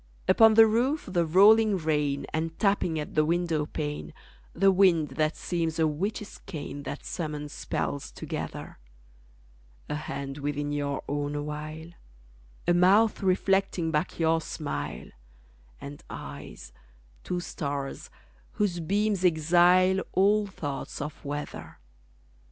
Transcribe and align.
Upon 0.27 0.55
the 0.55 0.65
roof 0.65 1.05
the 1.07 1.27
rolling 1.27 1.77
rain, 1.77 2.25
And 2.33 2.57
tapping 2.57 2.99
at 2.99 3.13
the 3.13 3.23
window 3.23 3.67
pane, 3.67 4.13
The 4.51 4.71
wind 4.71 5.09
that 5.09 5.35
seems 5.37 5.77
a 5.77 5.85
witch's 5.85 6.39
cane 6.47 6.81
That 6.81 7.05
summons 7.05 7.53
spells 7.53 8.11
together: 8.11 8.79
A 9.87 9.93
hand 9.93 10.39
within 10.39 10.71
your 10.71 11.03
own 11.07 11.35
awhile; 11.35 11.89
A 12.67 12.73
mouth 12.73 13.21
reflecting 13.21 13.91
back 13.91 14.17
your 14.17 14.41
smile; 14.41 15.09
And 15.79 16.03
eyes, 16.09 16.73
two 17.23 17.39
stars, 17.39 18.09
whose 18.53 18.79
beams 18.79 19.23
exile 19.23 19.99
All 20.13 20.47
thoughts 20.47 20.99
of 20.99 21.23
weather. 21.23 21.77